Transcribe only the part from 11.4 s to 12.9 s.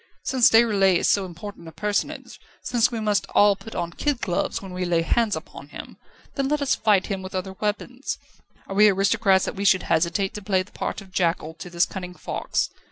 to this cunning fox?